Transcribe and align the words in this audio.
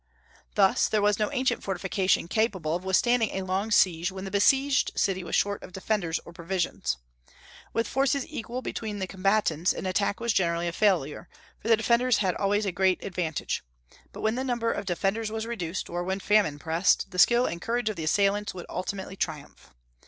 Thus 0.55 0.89
there 0.89 0.99
was 1.03 1.19
no 1.19 1.31
ancient 1.31 1.61
fortification 1.63 2.27
capable 2.27 2.75
of 2.75 2.83
withstanding 2.83 3.35
a 3.39 3.43
long 3.43 3.69
siege 3.69 4.11
when 4.11 4.25
the 4.25 4.31
besieged 4.31 4.93
city 4.95 5.23
was 5.23 5.35
short 5.35 5.61
of 5.61 5.73
defenders 5.73 6.19
or 6.25 6.33
provisions. 6.33 6.97
With 7.71 7.87
forces 7.87 8.25
equal 8.27 8.63
between 8.63 8.97
the 8.97 9.05
combatants 9.05 9.73
an 9.73 9.85
attack 9.85 10.19
was 10.19 10.33
generally 10.33 10.67
a 10.67 10.71
failure, 10.73 11.29
for 11.59 11.67
the 11.67 11.77
defenders 11.77 12.17
had 12.17 12.33
always 12.33 12.65
a 12.65 12.71
great 12.71 13.03
advantage; 13.03 13.63
but 14.11 14.21
when 14.21 14.33
the 14.33 14.43
number 14.43 14.71
of 14.71 14.87
defenders 14.87 15.31
was 15.31 15.45
reduced, 15.45 15.87
or 15.87 16.03
when 16.03 16.19
famine 16.19 16.57
pressed, 16.57 17.11
the 17.11 17.19
skill 17.19 17.45
and 17.45 17.61
courage 17.61 17.87
of 17.87 17.95
the 17.95 18.03
assailants 18.03 18.55
would 18.55 18.65
ultimately 18.69 19.15
triumph. 19.15 19.71